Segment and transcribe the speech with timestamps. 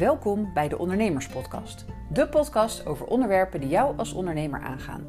[0.00, 1.84] Welkom bij de Ondernemerspodcast.
[2.12, 5.06] De podcast over onderwerpen die jou als ondernemer aangaan.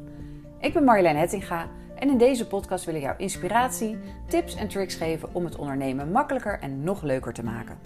[0.60, 4.94] Ik ben Marjolein Hettinga en in deze podcast wil ik jou inspiratie, tips en tricks
[4.94, 7.78] geven om het ondernemen makkelijker en nog leuker te maken.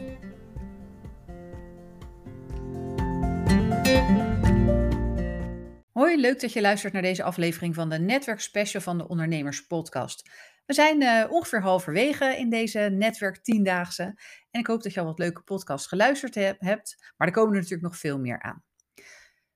[5.93, 10.31] Hoi, leuk dat je luistert naar deze aflevering van de Netwerk Special van de Ondernemerspodcast.
[10.67, 14.03] We zijn uh, ongeveer halverwege in deze netwerk tiendaagse.
[14.51, 17.13] En ik hoop dat je al wat leuke podcasts geluisterd hebt.
[17.17, 18.65] Maar er komen er natuurlijk nog veel meer aan.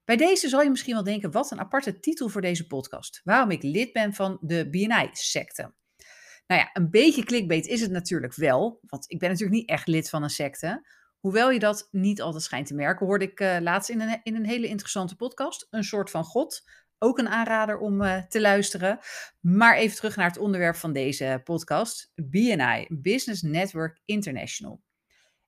[0.05, 3.21] Bij deze zal je misschien wel denken, wat een aparte titel voor deze podcast.
[3.25, 5.75] Waarom ik lid ben van de BNI-secte.
[6.47, 8.81] Nou ja, een beetje clickbait is het natuurlijk wel.
[8.87, 10.87] Want ik ben natuurlijk niet echt lid van een secte.
[11.19, 14.35] Hoewel je dat niet altijd schijnt te merken, hoorde ik uh, laatst in een, in
[14.35, 15.67] een hele interessante podcast.
[15.71, 16.63] Een soort van God
[17.03, 18.99] ook een aanrader om uh, te luisteren.
[19.41, 24.83] Maar even terug naar het onderwerp van deze podcast: BNI, Business Network International.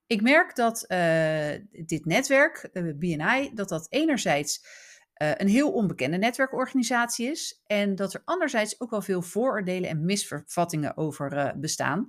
[0.06, 1.50] Ik merk dat uh,
[1.86, 4.80] dit netwerk, eh, BNI, dat dat enerzijds
[5.22, 7.62] een heel onbekende netwerkorganisatie is.
[7.66, 12.06] En dat er anderzijds ook wel veel vooroordelen en misvervattingen over bestaan.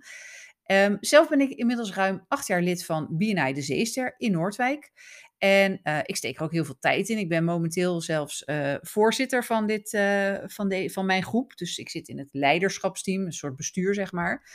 [0.67, 4.91] Um, zelf ben ik inmiddels ruim acht jaar lid van BNI de Zeester in Noordwijk.
[5.37, 7.17] En uh, ik steek er ook heel veel tijd in.
[7.17, 11.57] Ik ben momenteel zelfs uh, voorzitter van, dit, uh, van, de, van mijn groep.
[11.57, 14.49] Dus ik zit in het leiderschapsteam, een soort bestuur, zeg maar.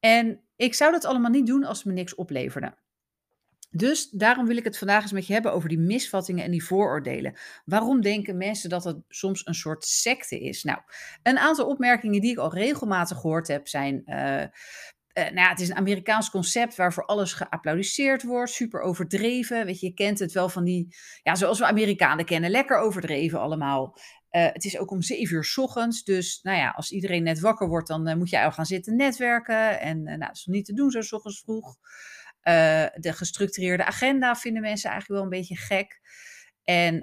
[0.00, 2.74] En ik zou dat allemaal niet doen als het me niks opleverde.
[3.70, 6.64] Dus daarom wil ik het vandaag eens met je hebben over die misvattingen en die
[6.64, 7.34] vooroordelen.
[7.64, 10.62] Waarom denken mensen dat het soms een soort secte is?
[10.62, 10.78] Nou,
[11.22, 14.04] een aantal opmerkingen die ik al regelmatig gehoord heb zijn
[15.14, 19.66] nou ja, het is een Amerikaans concept waarvoor alles geapplaudisseerd wordt, super overdreven.
[19.66, 23.40] Weet je, je kent het wel van die, ja, zoals we Amerikanen kennen, lekker overdreven
[23.40, 23.98] allemaal.
[24.30, 27.40] Uh, het is ook om zeven uur s ochtends, dus nou ja, als iedereen net
[27.40, 29.80] wakker wordt, dan uh, moet je al gaan zitten netwerken.
[29.80, 31.76] En nou, dat is niet te doen zo s ochtends vroeg.
[32.94, 36.00] de gestructureerde agenda vinden mensen eigenlijk wel een beetje gek.
[36.64, 36.96] En,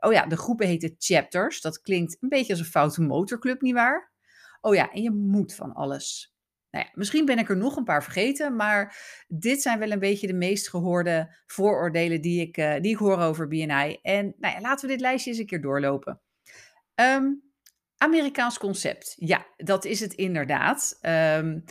[0.00, 1.60] oh ja, de groepen heten chapters.
[1.60, 4.12] Dat klinkt een beetje als een foute motorclub, nietwaar?
[4.60, 6.34] Oh ja, en je moet van alles.
[6.70, 8.96] Nou misschien ben ik er nog een paar vergeten, maar
[9.28, 13.18] dit zijn wel een beetje de meest gehoorde vooroordelen die ik, uh, die ik hoor
[13.18, 13.98] over BNI.
[14.02, 16.20] En nou ja, laten we dit lijstje eens een keer doorlopen.
[16.94, 17.42] Um,
[17.96, 19.14] Amerikaans concept.
[19.16, 20.98] Ja, dat is het inderdaad.
[21.02, 21.64] Um,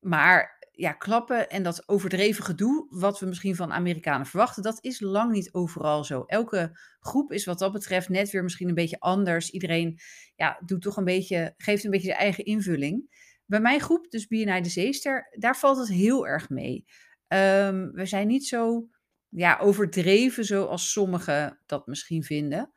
[0.00, 5.00] maar ja, klappen en dat overdreven gedoe, wat we misschien van Amerikanen verwachten, dat is
[5.00, 6.22] lang niet overal zo.
[6.26, 9.50] Elke groep is wat dat betreft net weer misschien een beetje anders.
[9.50, 9.98] Iedereen
[10.34, 13.24] ja, doet toch een beetje, geeft een beetje zijn eigen invulling.
[13.46, 16.84] Bij mijn groep, dus BNI de Zeester, daar valt het heel erg mee.
[17.28, 18.88] Um, we zijn niet zo
[19.28, 22.72] ja, overdreven zoals sommigen dat misschien vinden.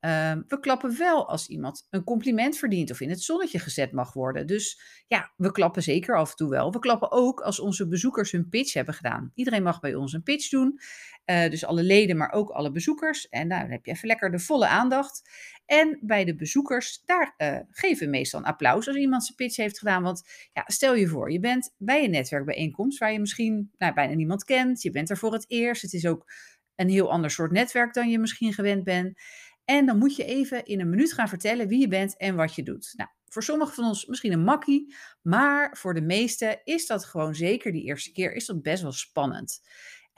[0.00, 4.12] Um, we klappen wel als iemand een compliment verdient of in het zonnetje gezet mag
[4.12, 4.46] worden.
[4.46, 6.72] Dus ja, we klappen zeker af en toe wel.
[6.72, 9.32] We klappen ook als onze bezoekers hun pitch hebben gedaan.
[9.34, 10.80] Iedereen mag bij ons een pitch doen.
[11.26, 13.28] Uh, dus alle leden, maar ook alle bezoekers.
[13.28, 15.30] En nou, dan heb je even lekker de volle aandacht.
[15.70, 19.56] En bij de bezoekers, daar uh, geven we meestal een applaus als iemand zijn pitch
[19.56, 20.02] heeft gedaan.
[20.02, 20.22] Want
[20.52, 24.44] ja, stel je voor, je bent bij een netwerkbijeenkomst waar je misschien nou, bijna niemand
[24.44, 24.82] kent.
[24.82, 25.82] Je bent er voor het eerst.
[25.82, 26.32] Het is ook
[26.76, 29.20] een heel ander soort netwerk dan je misschien gewend bent.
[29.64, 32.54] En dan moet je even in een minuut gaan vertellen wie je bent en wat
[32.54, 32.92] je doet.
[32.96, 37.34] Nou, voor sommigen van ons misschien een makkie, maar voor de meesten is dat gewoon
[37.34, 39.60] zeker die eerste keer is dat best wel spannend.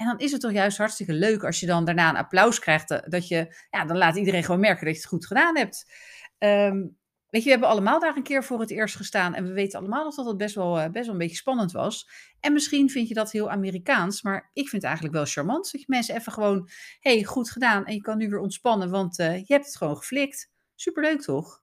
[0.03, 2.91] En dan is het toch juist hartstikke leuk als je dan daarna een applaus krijgt.
[2.91, 5.93] Eh, dat je, ja, dan laat iedereen gewoon merken dat je het goed gedaan hebt.
[6.39, 6.97] Um,
[7.29, 9.35] weet je, we hebben allemaal daar een keer voor het eerst gestaan.
[9.35, 12.09] En we weten allemaal dat dat best wel, eh, best wel een beetje spannend was.
[12.41, 14.23] En misschien vind je dat heel Amerikaans.
[14.23, 15.73] Maar ik vind het eigenlijk wel charmant.
[15.73, 16.69] Dat je mensen even gewoon,
[17.01, 17.85] hey, goed gedaan.
[17.85, 20.51] En je kan nu weer ontspannen, want uh, je hebt het gewoon geflikt.
[20.75, 21.63] Superleuk toch?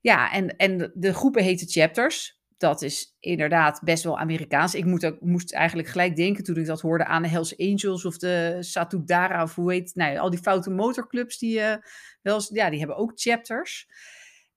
[0.00, 4.74] Ja, en, en de groepen heten chapters dat is inderdaad best wel Amerikaans.
[4.74, 8.04] Ik moet ook, moest eigenlijk gelijk denken toen ik dat hoorde aan de Hells Angels
[8.04, 11.74] of de Satudara of hoe heet, nou, al die foute motorclubs die uh,
[12.22, 13.88] wel, ja, die hebben ook chapters.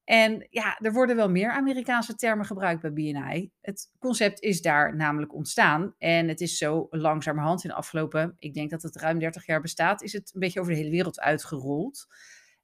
[0.04, 3.52] En ja, er worden wel meer Amerikaanse termen gebruikt bij BNI.
[3.62, 5.96] Het concept is daar namelijk ontstaan.
[5.98, 9.62] En het is zo langzamerhand in de afgelopen, ik denk dat het ruim 30 jaar
[9.62, 12.08] bestaat, is het een beetje over de hele wereld uitgerold.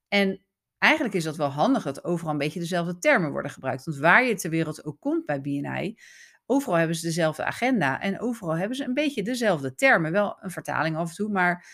[0.07, 0.41] En
[0.79, 3.85] eigenlijk is dat wel handig dat overal een beetje dezelfde termen worden gebruikt.
[3.85, 5.99] Want waar je ter wereld ook komt bij BNI,
[6.45, 10.11] overal hebben ze dezelfde agenda en overal hebben ze een beetje dezelfde termen.
[10.11, 11.67] Wel een vertaling af en toe, maar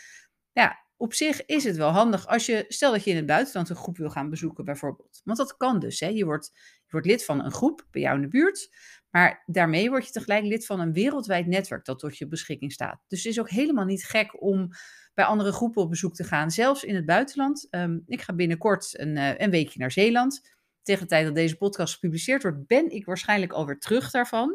[0.52, 3.70] ja, op zich is het wel handig als je, stel dat je in het buitenland
[3.70, 5.22] een groep wil gaan bezoeken bijvoorbeeld.
[5.24, 6.08] Want dat kan dus, hè.
[6.08, 8.70] Je, wordt, je wordt lid van een groep bij jou in de buurt,
[9.16, 13.04] maar daarmee word je tegelijk lid van een wereldwijd netwerk dat tot je beschikking staat.
[13.08, 14.70] Dus het is ook helemaal niet gek om
[15.14, 17.68] bij andere groepen op bezoek te gaan, zelfs in het buitenland.
[17.72, 20.56] Um, ik ga binnenkort een, uh, een weekje naar Zeeland.
[20.82, 24.50] Tegen de tijd dat deze podcast gepubliceerd wordt, ben ik waarschijnlijk alweer terug daarvan.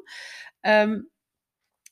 [0.60, 1.10] Um,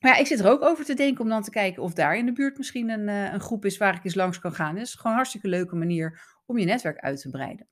[0.01, 2.17] Maar ja, ik zit er ook over te denken om dan te kijken of daar
[2.17, 4.75] in de buurt misschien een, eh, een groep is waar ik eens langs kan gaan.
[4.75, 7.69] Dat is gewoon een hartstikke leuke manier om je netwerk uit te breiden.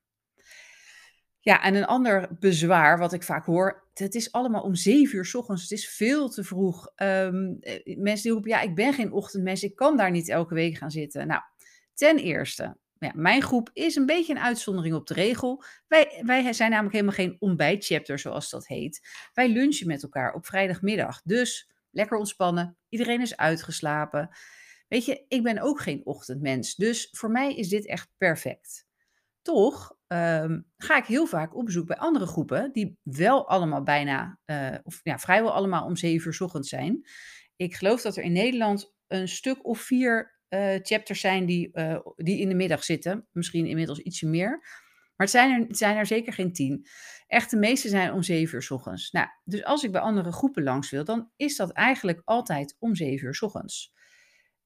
[1.47, 5.25] Ja, en een ander bezwaar wat ik vaak hoor, het is allemaal om zeven uur
[5.25, 5.63] s ochtends.
[5.63, 6.91] Het is veel te vroeg.
[6.95, 7.29] Eh,
[7.85, 10.91] mensen die roepen, ja, ik ben geen ochtendmens, ik kan daar niet elke week gaan
[10.91, 11.27] zitten.
[11.27, 11.43] Nou,
[11.95, 15.65] ten eerste, ja, mijn groep is een beetje een uitzondering op de regel.
[15.89, 19.09] Wij, wij zijn namelijk helemaal geen ontbijtchapter, zoals dat heet.
[19.33, 21.23] Wij lunchen met elkaar op vrijdagmiddag.
[21.23, 22.77] Dus lekker ontspannen.
[22.89, 24.37] Iedereen is uitgeslapen.
[24.89, 26.75] Weet je, ik ben ook geen ochtendmens.
[26.75, 28.87] Dus voor mij is dit echt perfect.
[29.43, 34.39] Toch ehm, ga ik heel vaak op bezoek bij andere groepen, die wel allemaal bijna,
[34.47, 37.09] uh, of ja, vrijwel allemaal om zeven uur s ochtends zijn.
[37.57, 41.99] Ik geloof dat er in Nederland een stuk of vier uh, chapters zijn die, uh,
[42.17, 43.27] die in de middag zitten.
[43.33, 44.51] Misschien inmiddels ietsje meer.
[45.17, 46.87] Maar het zijn er, zijn er zeker geen tien.
[47.27, 49.11] Echt, de meeste zijn om zeven uur s ochtends.
[49.11, 52.95] Nou, dus als ik bij andere groepen langs wil, dan is dat eigenlijk altijd om
[52.95, 53.95] zeven uur s ochtends.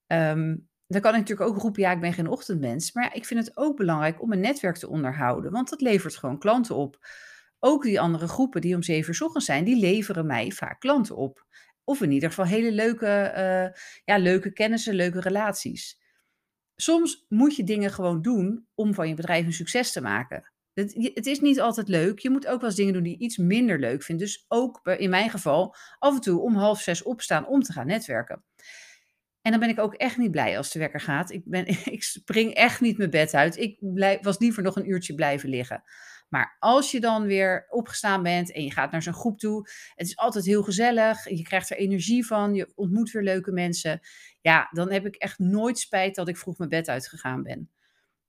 [0.06, 2.92] Um, dan kan ik natuurlijk ook roepen, ja, ik ben geen ochtendmens.
[2.92, 6.38] Maar ik vind het ook belangrijk om een netwerk te onderhouden, want dat levert gewoon
[6.38, 7.06] klanten op.
[7.58, 11.16] Ook die andere groepen die om zeven uur ochtends zijn, die leveren mij vaak klanten
[11.16, 11.46] op.
[11.84, 16.00] Of in ieder geval hele leuke, uh, ja, leuke kennissen, leuke relaties.
[16.76, 20.52] Soms moet je dingen gewoon doen om van je bedrijf een succes te maken.
[20.72, 22.18] Het, het, is niet altijd leuk.
[22.18, 24.22] Je moet ook wel eens dingen doen die je iets minder leuk vindt.
[24.22, 27.86] Dus ook in mijn geval af en toe om half zes opstaan om te gaan
[27.86, 28.44] netwerken.
[29.42, 31.30] En dan ben ik ook echt niet blij als de wekker gaat.
[31.30, 33.56] Ik, ben, ik spring echt niet mijn bed uit.
[33.56, 35.82] Ik blijf, was liever nog een uurtje blijven liggen.
[36.30, 40.06] Maar als je dan weer opgestaan bent en je gaat naar zo'n groep toe, het
[40.06, 44.00] is altijd heel gezellig, je krijgt er energie van, je ontmoet weer leuke mensen.
[44.40, 47.70] Ja, dan heb ik echt nooit spijt dat ik vroeg mijn bed uitgegaan ben.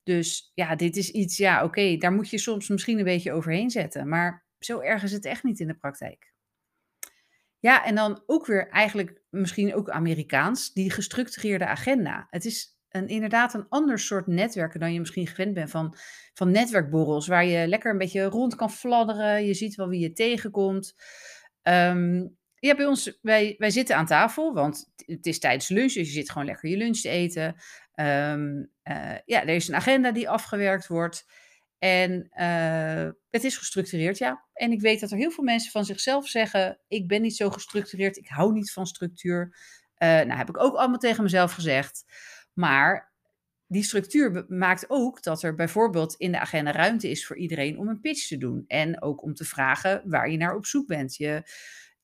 [0.03, 3.69] Dus ja, dit is iets, ja, oké, daar moet je soms misschien een beetje overheen
[3.69, 4.07] zetten.
[4.09, 6.33] Maar zo erg is het echt niet in de praktijk.
[7.59, 12.27] Ja, en dan ook weer eigenlijk misschien ook Amerikaans, die gestructureerde agenda.
[12.29, 15.95] Het is een, inderdaad een ander soort netwerken dan je misschien gewend bent van,
[16.33, 19.45] van netwerkborrels, waar je lekker een beetje rond kan fladderen.
[19.45, 20.95] Je ziet wel wie je tegenkomt.
[21.63, 26.07] Um, ja, bij ons, wij, wij zitten aan tafel, want het is tijdens lunch, dus
[26.07, 27.55] je zit gewoon lekker je lunch te eten.
[27.95, 31.25] Um, uh, ja, er is een agenda die afgewerkt wordt.
[31.83, 34.45] En uh, het is gestructureerd, ja.
[34.53, 37.49] En ik weet dat er heel veel mensen van zichzelf zeggen: Ik ben niet zo
[37.49, 39.55] gestructureerd, ik hou niet van structuur.
[39.97, 42.05] Uh, nou, heb ik ook allemaal tegen mezelf gezegd.
[42.53, 43.13] Maar
[43.67, 47.87] die structuur maakt ook dat er bijvoorbeeld in de agenda ruimte is voor iedereen om
[47.87, 48.63] een pitch te doen.
[48.67, 51.15] En ook om te vragen waar je naar op zoek bent.
[51.15, 51.43] Je,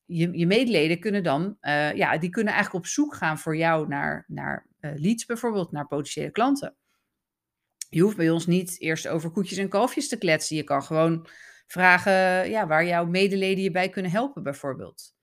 [0.04, 3.88] je, je medeleden kunnen dan, uh, ja, die kunnen eigenlijk op zoek gaan voor jou
[3.88, 6.77] naar, naar leads bijvoorbeeld, naar potentiële klanten.
[7.88, 10.56] Je hoeft bij ons niet eerst over koetjes en kalfjes te kletsen.
[10.56, 11.28] Je kan gewoon
[11.66, 15.16] vragen ja, waar jouw medeleden je bij kunnen helpen, bijvoorbeeld.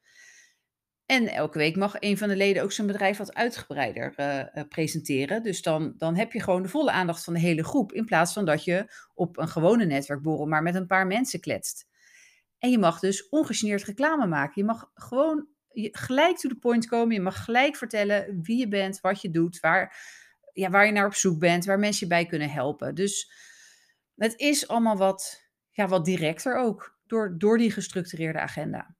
[1.06, 5.44] En elke week mag een van de leden ook zijn bedrijf wat uitgebreider uh, presenteren.
[5.44, 7.94] Dus dan, dan heb je gewoon de volle aandacht van de hele groep.
[7.94, 11.88] In plaats van dat je op een gewone netwerkborrel maar met een paar mensen kletst.
[12.57, 14.53] En je mag dus ongegeneerd reclame maken.
[14.56, 15.47] Je mag gewoon
[15.91, 17.13] gelijk to the point komen.
[17.15, 19.97] Je mag gelijk vertellen wie je bent, wat je doet, waar,
[20.55, 22.95] ja, waar je naar op zoek bent, waar mensen je bij kunnen helpen.
[22.95, 23.31] Dus
[24.15, 28.95] het is allemaal wat, ja, wat directer ook door, door die gestructureerde agenda.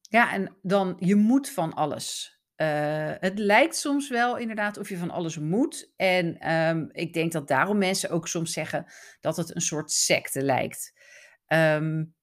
[0.00, 2.40] Ja, en dan, je moet van alles.
[2.56, 5.92] Uh, het lijkt soms wel inderdaad of je van alles moet.
[5.96, 8.86] En um, ik denk dat daarom mensen ook soms zeggen
[9.20, 10.92] dat het een soort secte lijkt.
[11.48, 12.14] Um,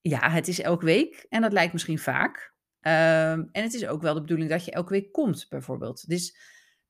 [0.00, 2.54] ja, het is elke week en dat lijkt misschien vaak.
[2.80, 6.08] Um, en het is ook wel de bedoeling dat je elke week komt, bijvoorbeeld.
[6.08, 6.36] Dus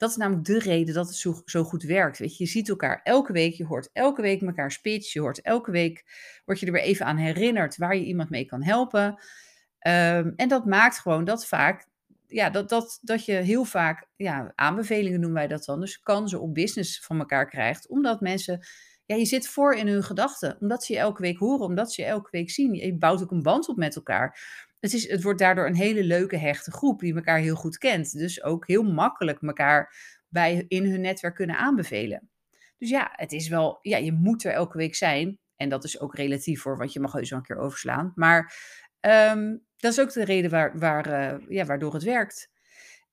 [0.00, 2.18] dat is namelijk de reden dat het zo, zo goed werkt.
[2.18, 5.40] Weet je, je ziet elkaar elke week, je hoort elke week elkaar speech, je hoort
[5.40, 6.04] elke week,
[6.44, 9.06] word je er weer even aan herinnerd waar je iemand mee kan helpen.
[9.06, 11.86] Um, en dat maakt gewoon dat vaak,
[12.26, 16.40] ja, dat, dat, dat je heel vaak, ja, aanbevelingen noemen wij dat dan, dus kansen
[16.40, 18.66] op business van elkaar krijgt, omdat mensen,
[19.06, 22.02] ja, je zit voor in hun gedachten, omdat ze je elke week horen, omdat ze
[22.02, 22.74] je elke week zien.
[22.74, 24.38] Je bouwt ook een band op met elkaar
[24.80, 28.12] het, is, het wordt daardoor een hele leuke, hechte groep die elkaar heel goed kent.
[28.12, 29.94] Dus ook heel makkelijk elkaar
[30.28, 32.30] bij, in hun netwerk kunnen aanbevelen.
[32.78, 35.38] Dus ja, het is wel, ja, je moet er elke week zijn.
[35.56, 38.12] En dat is ook relatief voor, want je mag heus wel een keer overslaan.
[38.14, 38.54] Maar
[39.00, 42.50] um, dat is ook de reden waar, waar, uh, ja, waardoor het werkt.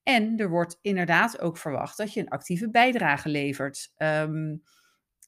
[0.04, 3.94] En er wordt inderdaad ook verwacht dat je een actieve bijdrage levert.
[3.98, 4.64] Um,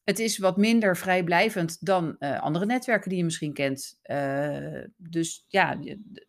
[0.09, 3.99] het is wat minder vrijblijvend dan uh, andere netwerken die je misschien kent.
[4.03, 5.79] Uh, dus ja,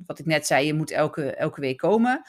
[0.06, 2.22] wat ik net zei, je moet elke, elke week komen.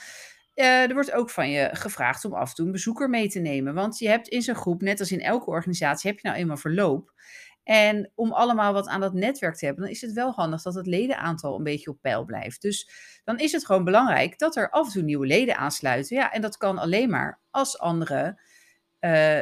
[0.55, 3.39] Uh, er wordt ook van je gevraagd om af en toe een bezoeker mee te
[3.39, 3.73] nemen.
[3.73, 6.57] Want je hebt in zo'n groep, net als in elke organisatie, heb je nou eenmaal
[6.57, 7.13] verloop.
[7.63, 10.73] En om allemaal wat aan dat netwerk te hebben, dan is het wel handig dat
[10.73, 12.61] het ledenaantal een beetje op peil blijft.
[12.61, 12.89] Dus
[13.23, 16.15] dan is het gewoon belangrijk dat er af en toe nieuwe leden aansluiten.
[16.15, 18.39] Ja, en dat kan alleen maar als anderen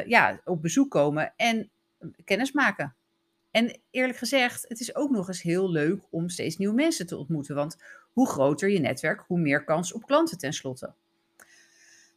[0.06, 1.70] ja, op bezoek komen en
[2.24, 2.94] kennis maken.
[3.50, 7.16] En eerlijk gezegd, het is ook nog eens heel leuk om steeds nieuwe mensen te
[7.16, 7.54] ontmoeten.
[7.54, 7.76] Want
[8.12, 10.92] hoe groter je netwerk, hoe meer kans op klanten tenslotte.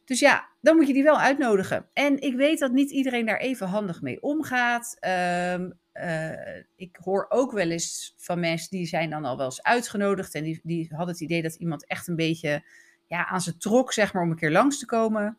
[0.04, 1.86] Dus ja, dan moet je die wel uitnodigen.
[1.92, 4.96] En ik weet dat niet iedereen daar even handig mee omgaat.
[5.00, 9.62] Um, uh, ik hoor ook wel eens van mensen die zijn dan al wel eens
[9.62, 10.34] uitgenodigd.
[10.34, 12.64] En die, die hadden het idee dat iemand echt een beetje
[13.06, 15.38] ja, aan ze trok, zeg maar, om een keer langs te komen.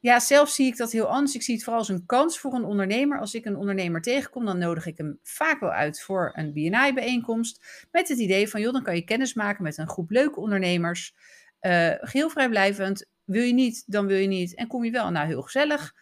[0.00, 1.34] Ja, zelf zie ik dat heel anders.
[1.34, 3.18] Ik zie het vooral als een kans voor een ondernemer.
[3.18, 7.86] Als ik een ondernemer tegenkom, dan nodig ik hem vaak wel uit voor een BNI-bijeenkomst.
[7.90, 11.14] Met het idee van, joh, dan kan je kennis maken met een groep leuke ondernemers.
[11.60, 13.08] Uh, geheel vrijblijvend.
[13.24, 14.54] Wil je niet, dan wil je niet.
[14.54, 15.94] En kom je wel, nou heel gezellig.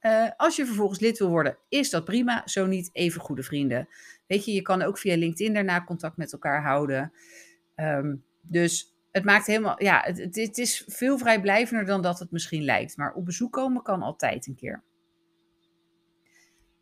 [0.00, 2.42] Uh, als je vervolgens lid wil worden, is dat prima.
[2.44, 3.88] Zo niet, even goede vrienden.
[4.26, 7.12] Weet je, je kan ook via LinkedIn daarna contact met elkaar houden.
[7.76, 12.96] Um, dus het maakt helemaal, ja, het, is veel vrijblijvender dan dat het misschien lijkt.
[12.96, 14.82] Maar op bezoek komen kan altijd een keer.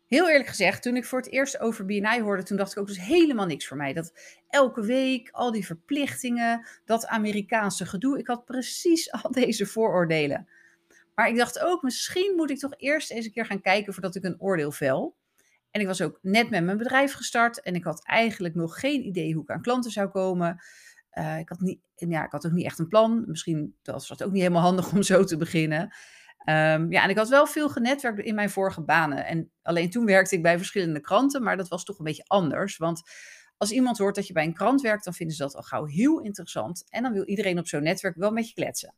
[0.07, 2.87] Heel eerlijk gezegd, toen ik voor het eerst over BNI hoorde, toen dacht ik ook,
[2.87, 3.93] dus helemaal niks voor mij.
[3.93, 4.13] Dat
[4.47, 8.19] elke week, al die verplichtingen, dat Amerikaanse gedoe.
[8.19, 10.47] Ik had precies al deze vooroordelen.
[11.15, 14.15] Maar ik dacht ook, misschien moet ik toch eerst eens een keer gaan kijken voordat
[14.15, 15.15] ik een oordeel vel.
[15.71, 19.05] En ik was ook net met mijn bedrijf gestart en ik had eigenlijk nog geen
[19.05, 20.61] idee hoe ik aan klanten zou komen.
[21.17, 23.23] Uh, ik, had niet, ja, ik had ook niet echt een plan.
[23.27, 25.81] Misschien was het ook niet helemaal handig om zo te beginnen.
[26.49, 29.25] Um, ja, en ik had wel veel genetwerkt in mijn vorige banen.
[29.25, 32.77] En alleen toen werkte ik bij verschillende kranten, maar dat was toch een beetje anders.
[32.77, 33.01] Want
[33.57, 35.85] als iemand hoort dat je bij een krant werkt, dan vinden ze dat al gauw
[35.85, 36.83] heel interessant.
[36.89, 38.95] En dan wil iedereen op zo'n netwerk wel met je kletsen.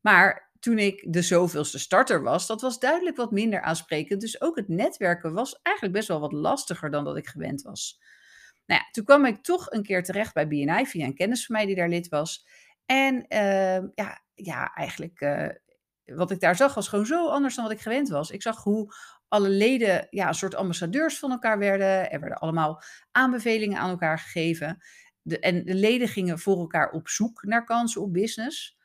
[0.00, 4.20] Maar toen ik de zoveelste starter was, dat was duidelijk wat minder aansprekend.
[4.20, 8.00] Dus ook het netwerken was eigenlijk best wel wat lastiger dan dat ik gewend was.
[8.66, 11.56] Nou ja, toen kwam ik toch een keer terecht bij BNI via een kennis van
[11.56, 12.46] mij die daar lid was.
[12.86, 15.48] En uh, ja, ja, eigenlijk uh,
[16.04, 18.30] wat ik daar zag was gewoon zo anders dan wat ik gewend was.
[18.30, 18.94] Ik zag hoe
[19.28, 22.10] alle leden ja, een soort ambassadeurs van elkaar werden.
[22.10, 24.78] Er werden allemaal aanbevelingen aan elkaar gegeven.
[25.22, 28.78] De, en de leden gingen voor elkaar op zoek naar kansen op business.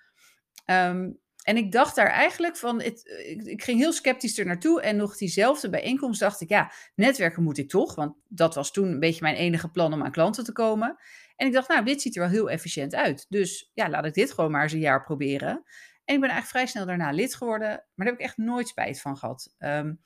[0.66, 4.82] Um, en ik dacht daar eigenlijk van, het, ik, ik, ging heel sceptisch er naartoe.
[4.82, 7.96] En nog diezelfde bijeenkomst dacht ik, ja, netwerken moet ik toch.
[7.96, 10.98] Want dat was toen een beetje mijn enige plan om aan klanten te komen.
[11.36, 13.26] En ik dacht, nou, dit ziet er wel heel efficiënt uit.
[13.30, 15.64] Dus ja, laat ik dit gewoon maar eens een jaar proberen.
[16.06, 17.70] En ik ben eigenlijk vrij snel daarna lid geworden.
[17.70, 19.56] Maar daar heb ik echt nooit spijt van gehad.
[19.60, 20.02] Um,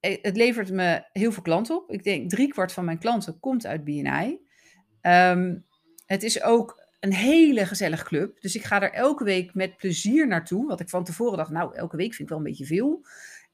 [0.00, 1.90] het levert me heel veel klanten op.
[1.90, 4.38] Ik denk driekwart van mijn klanten komt uit BNI.
[5.00, 5.58] Ehm,
[6.06, 8.40] het is ook een hele gezellige club.
[8.40, 10.66] Dus ik ga er elke week met plezier naartoe.
[10.66, 13.06] Wat ik van tevoren dacht, nou, elke week vind ik wel een beetje veel.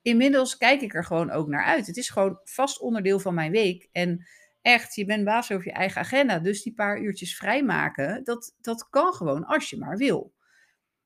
[0.03, 1.87] Inmiddels kijk ik er gewoon ook naar uit.
[1.87, 3.89] Het is gewoon vast onderdeel van mijn week.
[3.93, 4.27] En
[4.63, 6.39] echt, je bent baas over je eigen agenda.
[6.39, 10.35] Dus die paar uurtjes vrijmaken, dat, dat kan gewoon als je maar wil.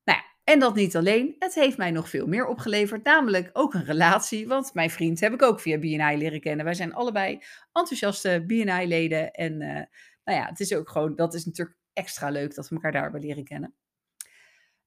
[0.04, 1.36] Nou ja, en dat niet alleen.
[1.38, 3.04] Het heeft mij nog veel meer opgeleverd.
[3.04, 4.48] Namelijk ook een relatie.
[4.48, 6.64] Want mijn vriend heb ik ook via BNI leren kennen.
[6.64, 9.30] Wij zijn allebei enthousiaste BNI-leden.
[9.30, 9.82] En uh,
[10.24, 13.20] nou ja, het is ook gewoon, dat is natuurlijk extra leuk dat we elkaar daarbij
[13.20, 13.74] leren kennen.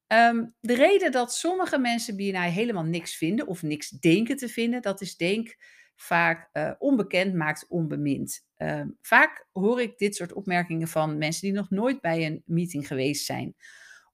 [0.08, 4.82] Um, de reden dat sommige mensen BNI helemaal niks vinden of niks denken te vinden,
[4.82, 5.56] dat is denk
[5.96, 8.46] vaak uh, onbekend maakt onbemind.
[8.58, 12.88] Um, vaak hoor ik dit soort opmerkingen van mensen die nog nooit bij een meeting
[12.88, 13.56] geweest zijn.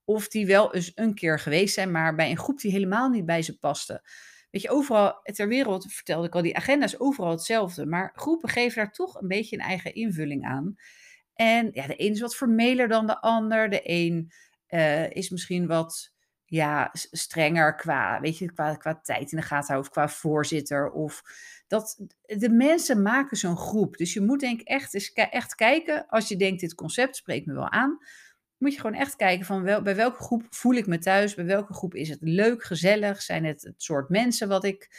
[0.04, 3.26] Of die wel eens een keer geweest zijn, maar bij een groep die helemaal niet
[3.26, 4.10] bij ze paste.
[4.52, 7.86] Weet je, overal ter wereld, vertelde ik al, die agenda is overal hetzelfde.
[7.86, 10.76] Maar groepen geven daar toch een beetje een eigen invulling aan.
[11.42, 13.70] En ja, de een is wat formeler dan de ander.
[13.70, 14.32] De een
[14.70, 16.14] uh, is misschien wat
[16.46, 20.92] ja, strenger qua, weet je, qua, qua tijd in de gaten houden of qua voorzitter.
[20.92, 21.22] Of
[21.68, 23.98] dat, de mensen maken zo'n groep.
[23.98, 27.54] Dus je moet denk ik echt, echt kijken, als je denkt dit concept spreekt me
[27.54, 27.98] wel aan,
[28.58, 31.46] moet je gewoon echt kijken van wel, bij welke groep voel ik me thuis, bij
[31.46, 34.90] welke groep is het leuk, gezellig, zijn het het soort mensen wat ik,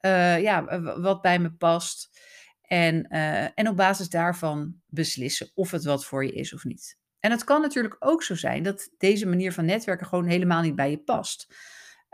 [0.00, 2.20] uh, ja, wat bij me past.
[2.70, 6.98] En, uh, en op basis daarvan beslissen of het wat voor je is of niet.
[7.18, 10.74] En het kan natuurlijk ook zo zijn dat deze manier van netwerken gewoon helemaal niet
[10.74, 11.54] bij je past.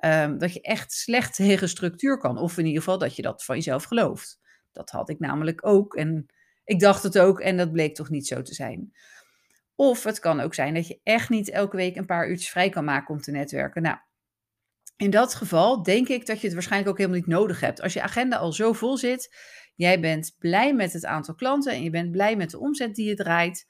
[0.04, 3.44] Um, dat je echt slecht tegen structuur kan, of in ieder geval dat je dat
[3.44, 4.40] van jezelf gelooft.
[4.72, 6.26] Dat had ik namelijk ook en
[6.64, 8.92] ik dacht het ook en dat bleek toch niet zo te zijn.
[9.74, 12.68] Of het kan ook zijn dat je echt niet elke week een paar uurtjes vrij
[12.68, 13.82] kan maken om te netwerken.
[13.82, 13.96] Nou,
[14.96, 17.80] in dat geval denk ik dat je het waarschijnlijk ook helemaal niet nodig hebt.
[17.82, 19.36] Als je agenda al zo vol zit,
[19.76, 23.08] Jij bent blij met het aantal klanten en je bent blij met de omzet die
[23.08, 23.66] je draait.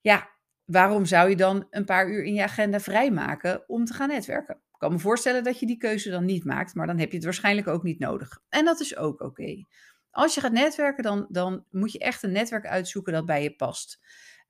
[0.00, 0.30] Ja,
[0.64, 4.54] waarom zou je dan een paar uur in je agenda vrijmaken om te gaan netwerken?
[4.54, 7.16] Ik kan me voorstellen dat je die keuze dan niet maakt, maar dan heb je
[7.16, 8.42] het waarschijnlijk ook niet nodig.
[8.48, 9.64] En dat is ook oké.
[10.10, 13.54] Als je gaat netwerken, dan, dan moet je echt een netwerk uitzoeken dat bij je
[13.54, 14.00] past.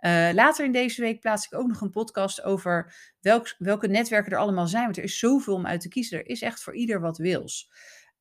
[0.00, 4.33] Uh, later in deze week plaats ik ook nog een podcast over welk, welke netwerken
[4.33, 4.85] er allemaal zijn.
[4.85, 6.19] Want er is zoveel om uit te kiezen.
[6.19, 7.71] Er is echt voor ieder wat wils.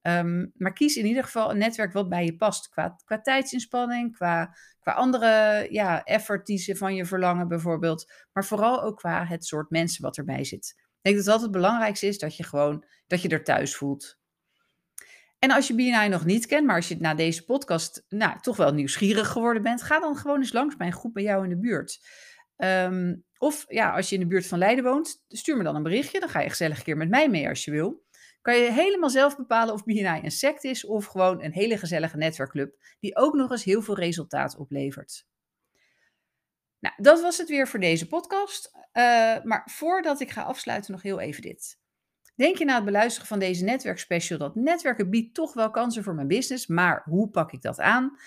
[0.02, 2.70] Um, maar kies in ieder geval een netwerk wat bij je past.
[2.70, 8.12] Qua, qua tijdsinspanning, qua, qua andere ja, effort die ze van je verlangen bijvoorbeeld.
[8.34, 10.76] Maar vooral ook qua het soort mensen wat erbij zit.
[10.78, 14.18] Ik denk dat dat het belangrijkste is, dat je gewoon dat je er thuis voelt.
[15.40, 18.58] En als je BNI nog niet kent, maar als je na deze podcast nou, toch
[18.58, 21.50] wel nieuwsgierig geworden bent, ga dan gewoon eens langs bij een groep bij jou in
[21.50, 22.00] de buurt.
[22.58, 25.84] Um, of ja, als je in de buurt van Leiden woont, stuur me dan een
[25.84, 26.20] berichtje.
[26.20, 28.04] Dan ga je gezellig een keer met mij mee als je wil.
[28.42, 32.18] Kan je helemaal zelf bepalen of BNI een sect is of gewoon een hele gezellige
[32.18, 35.28] netwerkclub die ook nog eens heel veel resultaat oplevert.
[36.80, 38.72] Nou, dat was het weer voor deze podcast.
[38.74, 38.84] Uh,
[39.44, 41.80] maar voordat ik ga afsluiten, nog heel even dit.
[42.36, 46.16] Denk je na het beluisteren van deze netwerkspecial dat netwerken biedt toch wel kansen voor
[46.16, 48.18] mijn business, maar hoe pak ik dat aan?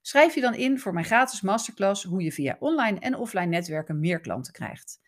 [0.00, 4.00] Schrijf je dan in voor mijn gratis masterclass hoe je via online en offline netwerken
[4.00, 5.00] meer klanten krijgt.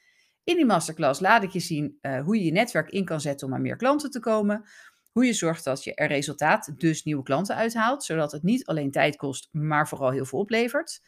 [0.48, 3.46] In die masterclass laat ik je zien uh, hoe je je netwerk in kan zetten
[3.46, 4.64] om aan meer klanten te komen.
[5.12, 8.90] Hoe je zorgt dat je er resultaat, dus nieuwe klanten uithaalt, zodat het niet alleen
[8.90, 11.00] tijd kost, maar vooral heel veel oplevert.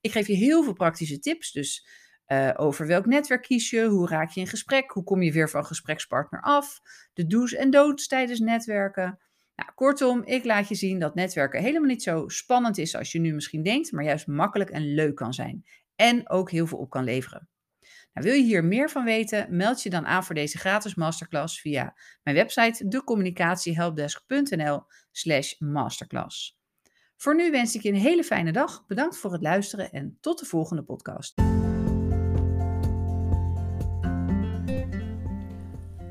[0.00, 1.86] Ik geef je heel veel praktische tips, dus
[2.26, 5.50] uh, over welk netwerk kies je, hoe raak je in gesprek, hoe kom je weer
[5.50, 6.80] van gesprekspartner af,
[7.12, 9.18] de do's en don'ts tijdens netwerken.
[9.56, 13.18] Nou, kortom, ik laat je zien dat netwerken helemaal niet zo spannend is als je
[13.18, 15.64] nu misschien denkt, maar juist makkelijk en leuk kan zijn.
[15.96, 17.48] En ook heel veel op kan leveren.
[18.12, 21.60] Nou, wil je hier meer van weten, meld je dan aan voor deze gratis masterclass
[21.60, 26.58] via mijn website decommunicatiehelpdesk.nl slash masterclass.
[27.16, 28.86] Voor nu wens ik je een hele fijne dag.
[28.86, 31.34] Bedankt voor het luisteren en tot de volgende podcast.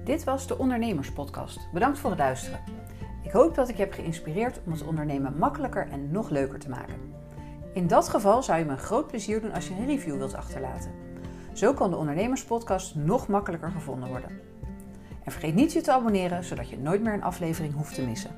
[0.03, 1.71] Dit was de Ondernemerspodcast.
[1.73, 2.63] Bedankt voor het luisteren.
[3.23, 6.69] Ik hoop dat ik je heb geïnspireerd om het ondernemen makkelijker en nog leuker te
[6.69, 7.13] maken.
[7.73, 10.33] In dat geval zou je me een groot plezier doen als je een review wilt
[10.33, 11.08] achterlaten.
[11.59, 14.29] Zo kan de Ondernemerspodcast nog makkelijker gevonden worden.
[15.23, 18.31] En vergeet niet je te abonneren, zodat je nooit meer een aflevering hoeft te missen.